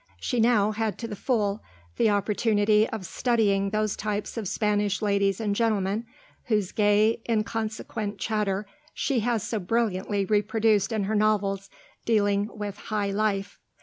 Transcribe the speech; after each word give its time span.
She 0.19 0.39
now 0.39 0.71
had 0.71 0.97
to 0.97 1.07
the 1.07 1.15
full 1.15 1.61
the 1.97 2.09
opportunity 2.09 2.89
of 2.89 3.05
studying 3.05 3.69
those 3.69 3.95
types 3.95 4.35
of 4.35 4.47
Spanish 4.47 4.99
ladies 4.99 5.39
and 5.39 5.55
gentlemen 5.55 6.07
whose 6.45 6.71
gay, 6.71 7.21
inconsequent 7.29 8.17
chatter 8.17 8.65
she 8.95 9.19
has 9.19 9.43
so 9.43 9.59
brilliantly 9.59 10.25
reproduced 10.25 10.91
in 10.91 11.03
her 11.03 11.13
novels 11.13 11.69
dealing 12.03 12.49
with 12.57 12.77
high 12.79 13.11
life. 13.11 13.59